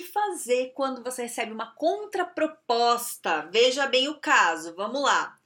[0.00, 3.48] Que fazer quando você recebe uma contraproposta.
[3.50, 5.38] Veja bem o caso, vamos lá.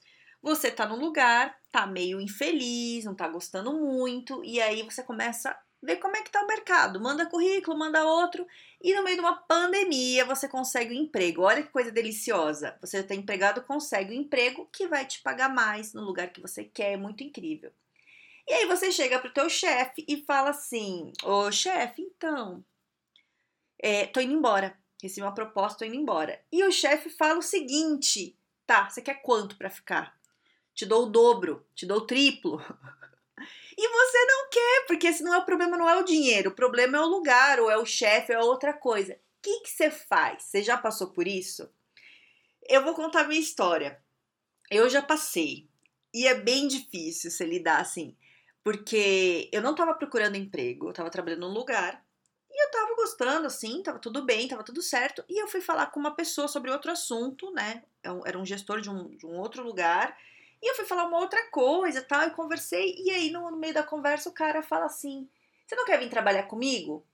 [0.43, 5.51] Você tá num lugar, tá meio infeliz, não tá gostando muito, e aí você começa
[5.51, 7.01] a ver como é que tá o mercado.
[7.01, 8.47] Manda currículo, manda outro,
[8.83, 11.43] e no meio de uma pandemia você consegue um emprego.
[11.43, 12.77] Olha que coisa deliciosa.
[12.81, 16.65] Você tá empregado, consegue um emprego que vai te pagar mais no lugar que você
[16.65, 17.71] quer, é muito incrível.
[18.49, 22.65] E aí você chega pro teu chefe e fala assim: "Ô, chefe, então,
[23.83, 24.79] é, tô indo embora.
[25.03, 26.41] Recebi uma proposta, tô indo embora.
[26.53, 28.37] E o chefe fala o seguinte:
[28.67, 30.15] tá, você quer quanto para ficar?
[30.75, 32.61] Te dou o dobro, te dou o triplo.
[33.79, 36.55] E você não quer, porque esse não é o problema, não é o dinheiro, o
[36.55, 39.15] problema é o lugar, ou é o chefe, ou é outra coisa.
[39.15, 40.43] O que, você faz?
[40.43, 41.67] Você já passou por isso?
[42.69, 43.99] Eu vou contar minha história.
[44.71, 45.67] Eu já passei.
[46.13, 48.15] E é bem difícil você lidar assim.
[48.63, 52.05] Porque eu não estava procurando emprego, eu estava trabalhando num lugar
[52.53, 55.25] e eu tava gostando, assim, tava tudo bem, tava tudo certo.
[55.29, 57.85] E eu fui falar com uma pessoa sobre outro assunto, né?
[58.03, 60.17] É era um gestor de um, de um outro lugar.
[60.61, 62.95] E eu fui falar uma outra coisa tal, e conversei.
[62.99, 65.29] E aí, no, no meio da conversa, o cara fala assim:
[65.67, 67.07] Você não quer vir trabalhar comigo?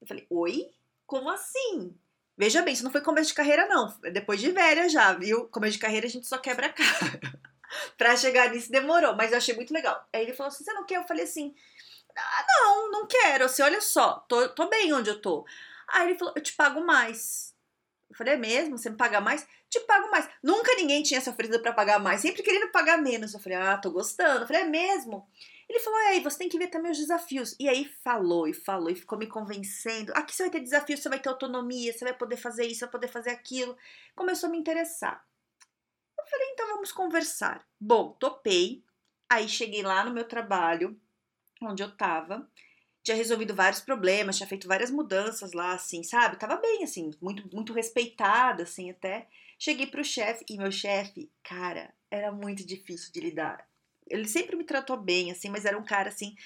[0.00, 0.70] Eu falei: Oi?
[1.06, 1.96] Como assim?
[2.36, 3.94] Veja bem, isso não foi começo de carreira, não.
[4.04, 5.48] É depois de velha já, viu?
[5.48, 7.20] Começo de carreira a gente só quebra a cara.
[7.96, 10.06] pra chegar nisso demorou, mas eu achei muito legal.
[10.12, 10.98] Aí ele falou assim: Você não quer?
[10.98, 11.54] Eu falei assim:
[12.16, 13.44] ah, não, não quero.
[13.44, 15.46] Assim, olha só, tô, tô bem onde eu tô.
[15.88, 17.54] Aí ele falou, eu te pago mais.
[18.08, 18.76] Eu falei, é mesmo?
[18.76, 19.46] Você me paga mais?
[19.68, 20.28] Te pago mais.
[20.42, 23.32] Nunca ninguém tinha se oferecido para pagar mais, sempre querendo pagar menos.
[23.32, 24.42] Eu falei, ah, tô gostando.
[24.42, 25.26] Eu falei, é mesmo?
[25.68, 27.56] Ele falou, é, você tem que ver também os desafios.
[27.58, 30.12] E aí falou e falou e ficou me convencendo.
[30.14, 32.90] Aqui você vai ter desafios, você vai ter autonomia, você vai poder fazer isso, vai
[32.90, 33.74] poder fazer aquilo.
[34.14, 35.24] Começou a me interessar.
[36.18, 37.66] Eu falei, então vamos conversar.
[37.80, 38.84] Bom, topei.
[39.30, 41.00] Aí cheguei lá no meu trabalho,
[41.66, 42.48] onde eu tava.
[43.02, 46.38] Tinha resolvido vários problemas, tinha feito várias mudanças lá, assim, sabe?
[46.38, 49.26] Tava bem, assim, muito, muito respeitada, assim, até.
[49.58, 53.66] Cheguei pro chefe, e meu chefe, cara, era muito difícil de lidar.
[54.08, 56.36] Ele sempre me tratou bem, assim, mas era um cara, assim,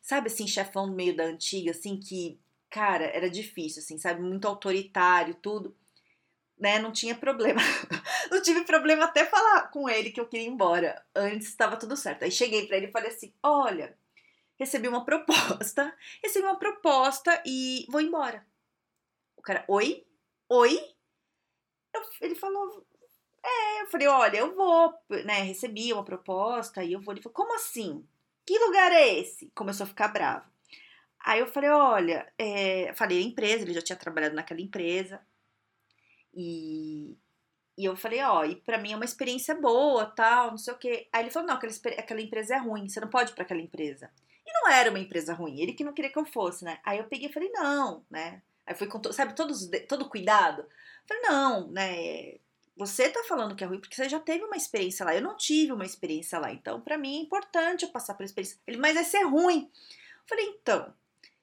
[0.00, 2.38] sabe, assim, chefão no meio da antiga, assim, que,
[2.70, 4.20] cara, era difícil, assim, sabe?
[4.20, 5.76] Muito autoritário, tudo.
[6.58, 7.60] Né, não tinha problema.
[8.30, 11.04] não tive problema até falar com ele que eu queria ir embora.
[11.14, 12.22] Antes estava tudo certo.
[12.22, 13.96] Aí cheguei para ele e falei assim: Olha,
[14.58, 18.46] recebi uma proposta, recebi uma proposta e vou embora.
[19.36, 20.06] O cara, oi?
[20.48, 20.78] Oi?
[21.94, 22.84] Eu, ele falou,
[23.44, 24.94] é, eu falei, olha, eu vou,
[25.24, 27.14] né, recebi uma proposta e eu vou.
[27.14, 28.06] Ele falou, como assim?
[28.46, 29.50] Que lugar é esse?
[29.54, 30.50] Começou a ficar bravo.
[31.24, 35.20] Aí eu falei, olha, é, falei a empresa, ele já tinha trabalhado naquela empresa.
[36.34, 37.16] E,
[37.78, 40.78] e eu falei, ó, e pra mim é uma experiência boa, tal, não sei o
[40.78, 41.08] quê.
[41.12, 43.60] Aí ele falou, não, aquela, aquela empresa é ruim, você não pode ir pra aquela
[43.60, 44.10] empresa.
[44.46, 46.78] E não era uma empresa ruim, ele que não queria que eu fosse, né?
[46.84, 48.42] Aí eu peguei e falei, não, né?
[48.66, 50.64] Aí fui com, sabe, todos, todo cuidado.
[51.06, 52.36] Falei, não, né?
[52.76, 55.14] Você tá falando que é ruim porque você já teve uma experiência lá.
[55.14, 56.52] Eu não tive uma experiência lá.
[56.52, 58.58] Então, para mim é importante eu passar por experiência.
[58.66, 59.70] Ele, mas vai ser ruim.
[59.72, 60.92] Eu falei, então,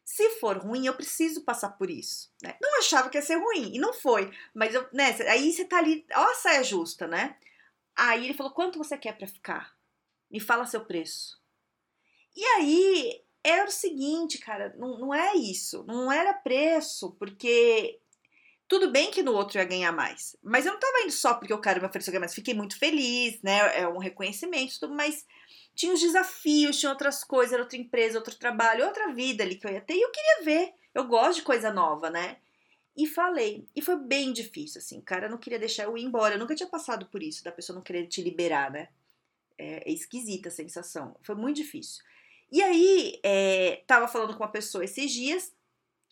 [0.04, 2.30] se for ruim, eu preciso passar por isso.
[2.44, 2.56] Né?
[2.62, 4.32] Não achava que ia ser ruim, e não foi.
[4.54, 7.38] Mas eu, né, aí você tá ali, ó a saia justa, né?
[7.96, 9.74] Aí ele falou: quanto você quer para ficar?
[10.30, 11.41] Me fala seu preço.
[12.36, 18.00] E aí era o seguinte, cara, não, não é isso, não era preço, porque
[18.68, 21.54] tudo bem que no outro ia ganhar mais, mas eu não tava indo só porque
[21.54, 23.82] o cara me ofereceu ganhar mais, fiquei muito feliz, né?
[23.82, 25.26] É um reconhecimento, tudo, mas
[25.76, 29.66] tinha os desafios, tinha outras coisas, era outra empresa, outro trabalho, outra vida ali que
[29.66, 30.74] eu ia ter, e eu queria ver.
[30.94, 32.38] Eu gosto de coisa nova, né?
[32.96, 33.66] E falei.
[33.76, 35.00] E foi bem difícil, assim.
[35.00, 36.36] O cara não queria deixar eu ir embora.
[36.36, 38.90] Eu nunca tinha passado por isso, da pessoa não querer te liberar, né?
[39.58, 41.16] É, é esquisita a sensação.
[41.22, 42.04] Foi muito difícil.
[42.52, 45.54] E aí, é, tava falando com uma pessoa esses dias,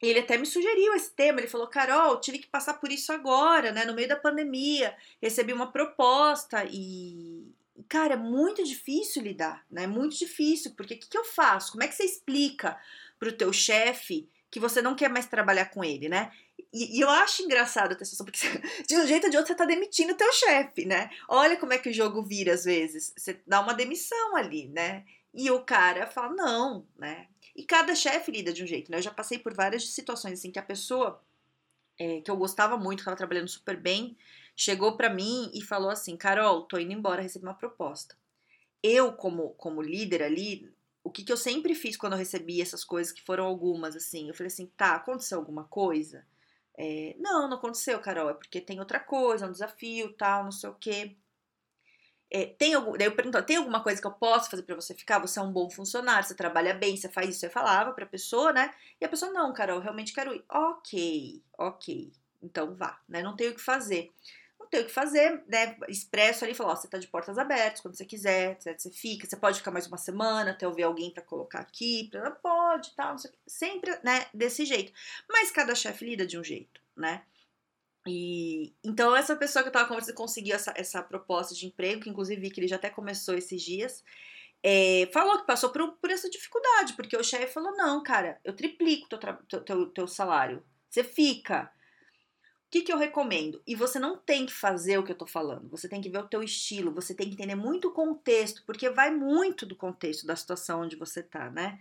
[0.01, 1.39] e ele até me sugeriu esse tema.
[1.39, 3.85] Ele falou: Carol, tive que passar por isso agora, né?
[3.85, 7.53] No meio da pandemia, recebi uma proposta e.
[7.87, 9.87] Cara, é muito difícil lidar, né?
[9.87, 11.71] Muito difícil, porque o que, que eu faço?
[11.71, 12.77] Como é que você explica
[13.17, 16.31] pro teu chefe que você não quer mais trabalhar com ele, né?
[16.73, 18.39] E, e, eu acho engraçado a situação, porque
[18.87, 21.09] de um jeito ou de outro você tá demitindo o teu chefe, né?
[21.27, 23.13] Olha como é que o jogo vira às vezes.
[23.17, 25.05] Você dá uma demissão ali, né?
[25.33, 27.27] E o cara fala, não, né?
[27.55, 28.97] E cada chefe lida de um jeito, né?
[28.97, 31.21] Eu já passei por várias situações assim que a pessoa
[31.99, 34.17] é, que eu gostava muito, que estava trabalhando super bem,
[34.55, 38.15] chegou para mim e falou assim: Carol, tô indo embora, recebi uma proposta.
[38.81, 40.71] Eu, como, como líder ali,
[41.03, 44.29] o que, que eu sempre fiz quando eu recebi essas coisas, que foram algumas, assim,
[44.29, 46.25] eu falei assim: tá, aconteceu alguma coisa?
[46.77, 50.69] É, não, não aconteceu, Carol, é porque tem outra coisa, um desafio, tal, não sei
[50.69, 51.17] o quê.
[52.31, 54.93] É, tem algum, daí eu pergunto, tem alguma coisa que eu posso fazer para você
[54.93, 55.17] ficar?
[55.19, 58.53] Você é um bom funcionário, você trabalha bem, você faz isso, você falava pra pessoa,
[58.53, 58.71] né?
[59.01, 60.43] E a pessoa, não, Carol, eu realmente quero ir.
[60.47, 62.11] Ok, ok,
[62.41, 63.23] então vá, né?
[63.23, 64.11] Não tenho o que fazer.
[64.59, 65.75] Não tenho o que fazer, né?
[65.87, 69.35] Expresso ali, falou, ó, você tá de portas abertas, quando você quiser, você fica, você
[69.35, 73.15] pode ficar mais uma semana até eu ver alguém para colocar aqui, pra, pode, tal,
[73.47, 74.93] sempre, né, desse jeito.
[75.27, 77.23] Mas cada chefe lida de um jeito, né?
[78.07, 82.09] E então essa pessoa que eu tava conversando conseguiu essa, essa proposta de emprego, que
[82.09, 84.03] inclusive vi que ele já até começou esses dias,
[84.63, 88.53] é, falou que passou por, por, essa dificuldade, porque o chefe falou: não, cara, eu
[88.53, 90.63] triplico teu, teu, teu, teu salário.
[90.89, 91.71] Você fica.
[92.67, 93.63] O que, que eu recomendo?
[93.65, 96.19] E você não tem que fazer o que eu tô falando, você tem que ver
[96.19, 100.27] o teu estilo, você tem que entender muito o contexto, porque vai muito do contexto
[100.27, 101.79] da situação onde você tá, né?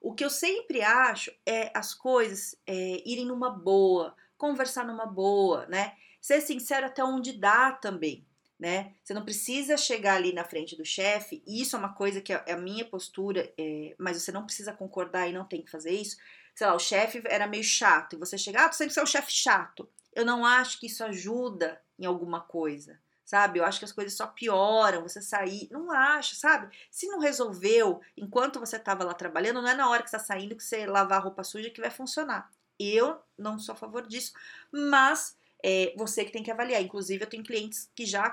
[0.00, 5.66] O que eu sempre acho é as coisas é, irem numa boa, conversar numa boa,
[5.66, 5.92] né?
[6.18, 8.26] Ser sincero até onde dá também,
[8.58, 8.94] né?
[9.04, 12.32] Você não precisa chegar ali na frente do chefe, e isso é uma coisa que
[12.32, 15.70] é, é a minha postura, é, mas você não precisa concordar e não tem que
[15.70, 16.16] fazer isso.
[16.54, 19.06] Sei lá, o chefe era meio chato, e você chegar, ah, tu sempre é um
[19.06, 19.86] chefe chato.
[20.12, 23.58] Eu não acho que isso ajuda em alguma coisa, sabe?
[23.58, 26.74] Eu acho que as coisas só pioram, você sair, não acha, sabe?
[26.90, 30.56] Se não resolveu enquanto você estava lá trabalhando, não é na hora que está saindo
[30.56, 32.50] que você lavar a roupa suja que vai funcionar.
[32.80, 34.32] Eu não sou a favor disso,
[34.72, 36.82] mas é, você que tem que avaliar.
[36.82, 38.24] Inclusive, eu tenho clientes que já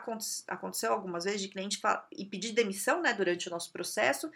[0.48, 1.80] aconteceu algumas vezes de cliente
[2.12, 4.32] e pedir demissão né, durante o nosso processo.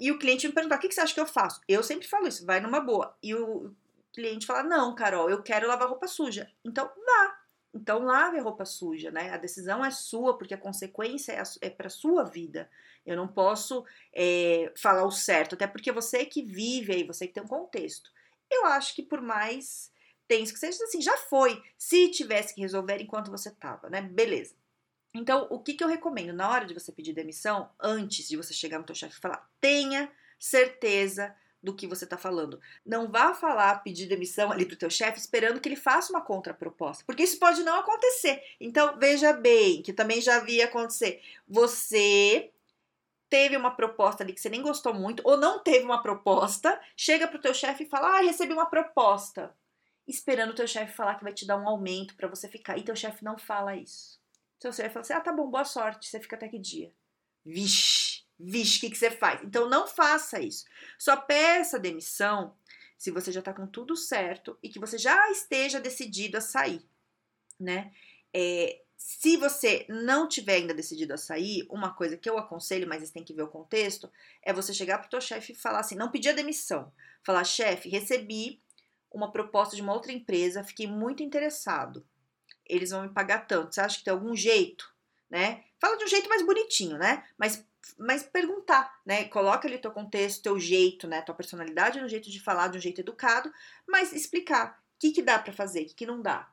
[0.00, 1.60] E o cliente me perguntar: o que, que você acha que eu faço?
[1.68, 3.14] Eu sempre falo isso, vai numa boa.
[3.22, 3.74] E o
[4.12, 6.50] cliente fala: não, Carol, eu quero lavar roupa suja.
[6.64, 7.38] Então, vá.
[7.74, 9.30] Então, lave a roupa suja, né?
[9.30, 12.70] A decisão é sua, porque a consequência é, é para sua vida.
[13.04, 13.84] Eu não posso
[14.14, 18.12] é, falar o certo, até porque você que vive aí, você que tem um contexto
[18.52, 19.90] eu acho que por mais
[20.28, 21.62] tenso que seja, assim, já foi.
[21.76, 24.00] Se tivesse que resolver enquanto você tava, né?
[24.02, 24.54] Beleza.
[25.14, 26.32] Então, o que, que eu recomendo?
[26.32, 29.46] Na hora de você pedir demissão, antes de você chegar no teu chefe e falar,
[29.60, 32.60] tenha certeza do que você está falando.
[32.84, 37.04] Não vá falar, pedir demissão ali pro teu chefe esperando que ele faça uma contraproposta,
[37.06, 38.42] porque isso pode não acontecer.
[38.58, 41.22] Então, veja bem, que também já vi acontecer.
[41.46, 42.50] Você
[43.32, 47.26] teve uma proposta ali que você nem gostou muito, ou não teve uma proposta, chega
[47.26, 49.56] pro teu chefe e fala: "Ah, recebi uma proposta",
[50.06, 52.76] esperando o teu chefe falar que vai te dar um aumento para você ficar.
[52.76, 54.20] E teu chefe não fala isso.
[54.60, 56.92] Seu chefe fala assim: "Ah, tá bom, boa sorte, você fica até que dia?".
[57.44, 59.40] Vixe, vixe, o que, que você faz?
[59.42, 60.66] Então não faça isso.
[60.98, 62.54] Só peça demissão
[62.98, 66.86] se você já tá com tudo certo e que você já esteja decidido a sair,
[67.60, 67.92] né?
[68.34, 73.02] É, se você não tiver ainda decidido a sair, uma coisa que eu aconselho, mas
[73.02, 74.08] você tem que ver o contexto,
[74.40, 76.92] é você chegar pro teu chefe e falar assim, não pedir a demissão.
[77.24, 78.62] Falar, chefe, recebi
[79.10, 82.06] uma proposta de uma outra empresa, fiquei muito interessado.
[82.64, 83.74] Eles vão me pagar tanto.
[83.74, 84.88] Você acha que tem algum jeito,
[85.28, 85.64] né?
[85.80, 87.26] Fala de um jeito mais bonitinho, né?
[87.36, 87.66] Mas
[87.98, 89.24] mas perguntar, né?
[89.24, 91.20] Coloca ali teu contexto, teu jeito, né?
[91.22, 93.52] Tua personalidade no jeito de falar, de um jeito educado,
[93.86, 96.48] mas explicar o que, que dá para fazer, o que, que não dá.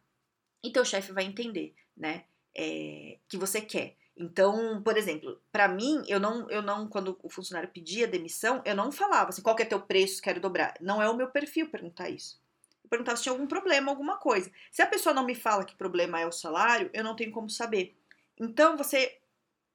[0.64, 2.26] E teu chefe vai entender, né?
[2.56, 3.96] É, que você quer.
[4.20, 8.76] Então, por exemplo, para mim, eu não, eu não, quando o funcionário pedia demissão, eu
[8.76, 10.76] não falava assim, qual que é teu preço, quero dobrar.
[10.82, 12.38] Não é o meu perfil perguntar isso.
[12.84, 14.52] Eu perguntava se tinha algum problema, alguma coisa.
[14.72, 17.50] Se a pessoa não me fala que problema é o salário, eu não tenho como
[17.50, 17.96] saber.
[18.38, 19.20] Então, você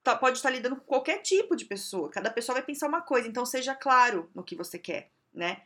[0.03, 2.11] tá, pode estar lidando com qualquer tipo de pessoa.
[2.11, 3.27] Cada pessoa vai pensar uma coisa.
[3.27, 5.63] Então, seja claro no que você quer, né?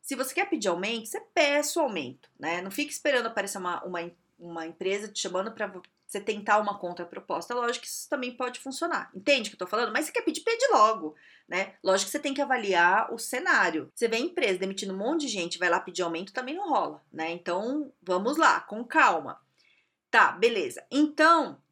[0.00, 2.62] Se você quer pedir aumento, você peça o aumento, né?
[2.62, 7.54] Não fique esperando aparecer uma, uma, uma empresa te chamando para você tentar uma contraproposta,
[7.54, 9.10] lógico que isso também pode funcionar.
[9.14, 9.92] Entende o que eu tô falando?
[9.92, 11.14] Mas você quer pedir, pede logo,
[11.48, 11.74] né?
[11.84, 13.92] Lógico que você tem que avaliar o cenário.
[13.94, 16.68] Você vê a empresa demitindo um monte de gente, vai lá pedir aumento, também não
[16.68, 17.30] rola, né?
[17.30, 19.40] Então, vamos lá, com calma.
[20.10, 20.84] Tá, beleza.
[20.90, 21.62] Então,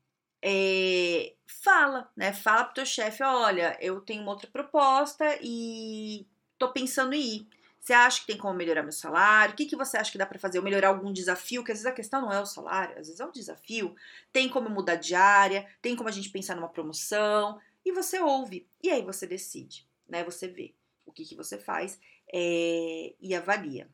[0.41, 2.33] é, fala, né?
[2.33, 6.25] Fala pro teu chefe, olha, eu tenho uma outra proposta e
[6.57, 7.49] tô pensando em ir.
[7.89, 9.55] Você acha que tem como melhorar meu salário?
[9.55, 10.59] O que, que você acha que dá para fazer?
[10.59, 11.65] Ou melhorar algum desafio?
[11.65, 13.97] Que às vezes a questão não é o salário, às vezes é um desafio.
[14.31, 17.59] Tem como mudar de área, tem como a gente pensar numa promoção.
[17.83, 18.69] E você ouve.
[18.83, 20.23] E aí você decide, né?
[20.23, 20.75] Você vê
[21.07, 21.99] o que, que você faz
[22.31, 23.89] é, e avalia.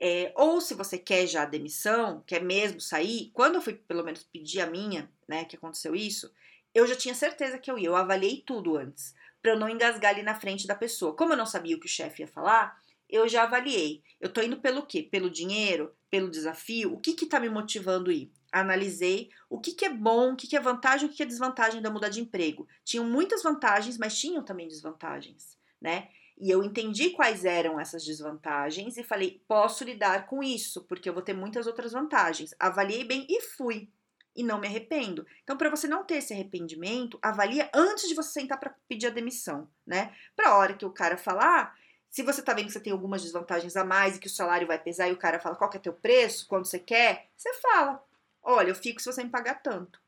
[0.00, 4.02] É, ou se você quer já a demissão, quer mesmo sair, quando eu fui pelo
[4.02, 6.32] menos pedir a minha, né, que aconteceu isso,
[6.72, 7.88] eu já tinha certeza que eu ia.
[7.88, 11.14] Eu avaliei tudo antes, para eu não engasgar ali na frente da pessoa.
[11.14, 14.02] Como eu não sabia o que o chefe ia falar, eu já avaliei.
[14.20, 15.02] Eu tô indo pelo quê?
[15.02, 15.94] Pelo dinheiro?
[16.10, 16.94] Pelo desafio?
[16.94, 18.32] O que que tá me motivando a ir?
[18.54, 21.26] analisei o que, que é bom, o que, que é vantagem, o que, que é
[21.26, 22.68] desvantagem da mudar de emprego.
[22.84, 26.08] Tinham muitas vantagens, mas tinham também desvantagens, né?
[26.38, 31.14] E eu entendi quais eram essas desvantagens e falei, posso lidar com isso, porque eu
[31.14, 32.54] vou ter muitas outras vantagens.
[32.58, 33.88] Avaliei bem e fui.
[34.36, 35.24] E não me arrependo.
[35.44, 39.10] Então, para você não ter esse arrependimento, avalia antes de você sentar para pedir a
[39.10, 40.12] demissão, né?
[40.34, 41.72] Para a hora que o cara falar,
[42.14, 44.68] se você tá vendo que você tem algumas desvantagens a mais e que o salário
[44.68, 47.52] vai pesar e o cara fala qual que é teu preço, quando você quer, você
[47.54, 48.00] fala:
[48.40, 50.00] olha, eu fico se você me pagar tanto.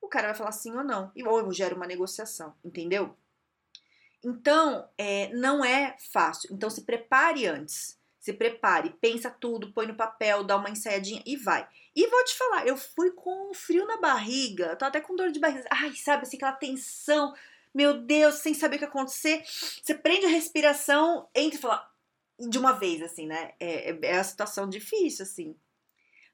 [0.00, 1.12] O cara vai falar sim ou não.
[1.14, 3.14] E ou eu gero uma negociação, entendeu?
[4.24, 6.48] Então, é, não é fácil.
[6.50, 8.00] Então, se prepare antes.
[8.18, 11.68] Se prepare, pensa tudo, põe no papel, dá uma ensaiadinha e vai.
[11.94, 15.38] E vou te falar, eu fui com frio na barriga, tô até com dor de
[15.38, 15.68] barriga.
[15.70, 17.34] Ai, sabe assim, aquela tensão
[17.74, 19.42] meu Deus, sem saber o que acontecer.
[19.44, 21.90] Você prende a respiração, entra e fala
[22.38, 23.52] de uma vez, assim, né?
[23.60, 25.56] É, é, é a situação difícil, assim.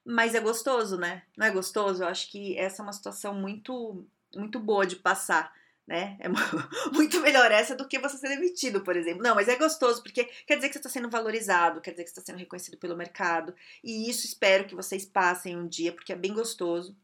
[0.05, 1.23] Mas é gostoso, né?
[1.37, 2.03] Não é gostoso?
[2.03, 5.53] Eu acho que essa é uma situação muito, muito boa de passar,
[5.85, 6.17] né?
[6.19, 6.29] É
[6.93, 9.21] muito melhor essa do que você ser demitido, por exemplo.
[9.21, 12.09] Não, mas é gostoso, porque quer dizer que você está sendo valorizado, quer dizer que
[12.09, 13.53] você está sendo reconhecido pelo mercado.
[13.83, 16.95] E isso espero que vocês passem um dia, porque é bem gostoso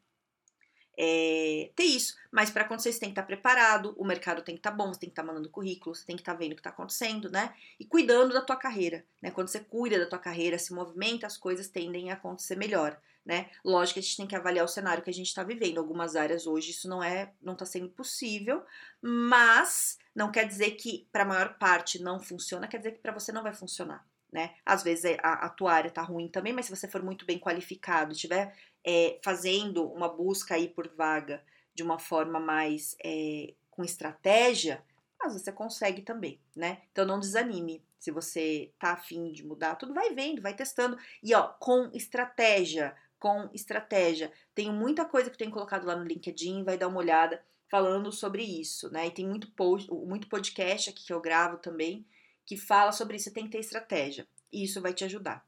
[0.97, 2.15] é, ter isso.
[2.31, 4.77] Mas para acontecer, você tem que estar tá preparado, o mercado tem que estar tá
[4.77, 6.61] bom, você tem que estar tá mandando currículo, você tem que estar vendo o que
[6.61, 7.53] está acontecendo, né?
[7.79, 9.31] E cuidando da tua carreira, né?
[9.31, 13.49] Quando você cuida da tua carreira, se movimenta, as coisas tendem a acontecer melhor, né?
[13.63, 15.77] Lógico que a gente tem que avaliar o cenário que a gente está vivendo.
[15.77, 18.63] Algumas áreas hoje isso não é, não está sendo possível,
[19.01, 23.13] mas não quer dizer que para a maior parte não funciona, quer dizer que para
[23.13, 24.05] você não vai funcionar.
[24.31, 24.55] Né?
[24.65, 27.23] Às vezes é, a, a tua área tá ruim também, mas se você for muito
[27.23, 33.53] bem qualificado, tiver é, fazendo uma busca aí por vaga de uma forma mais é,
[33.69, 34.83] com estratégia,
[35.29, 36.81] vezes você consegue também, né?
[36.91, 37.83] Então não desanime.
[37.99, 40.97] Se você tá afim de mudar, tudo vai vendo, vai testando.
[41.21, 44.31] E ó, com estratégia, com estratégia.
[44.53, 48.43] Tenho muita coisa que tenho colocado lá no LinkedIn, vai dar uma olhada falando sobre
[48.43, 49.07] isso, né?
[49.07, 52.05] E tem muito, post, muito podcast aqui que eu gravo também
[52.45, 53.25] que fala sobre isso.
[53.25, 54.27] Você tem que ter estratégia.
[54.51, 55.45] E isso vai te ajudar,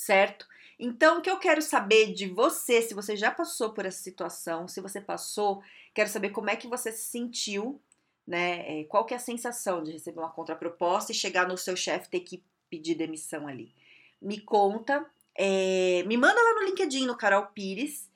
[0.00, 0.46] certo?
[0.78, 4.66] Então, o que eu quero saber de você, se você já passou por essa situação,
[4.66, 7.80] se você passou, quero saber como é que você se sentiu,
[8.26, 8.80] né?
[8.80, 12.08] É, qual que é a sensação de receber uma contraproposta e chegar no seu chefe
[12.08, 13.74] ter que pedir demissão ali.
[14.22, 15.04] Me conta,
[15.34, 18.08] é, me manda lá no LinkedIn, no Carol Pires.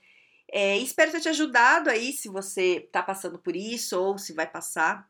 [0.51, 4.51] É, espero ter te ajudado aí, se você tá passando por isso ou se vai
[4.51, 5.07] passar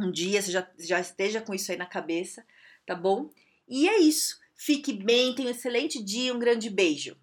[0.00, 2.44] um dia, você já, já esteja com isso aí na cabeça,
[2.86, 3.30] tá bom?
[3.68, 4.40] E é isso.
[4.58, 7.16] Fique bem, tenha um excelente dia, um grande beijo.